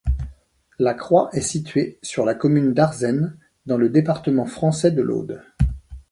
[0.79, 3.33] La croix est située sur la commune d'Arzens,
[3.67, 5.43] dans le département français de l'Aude.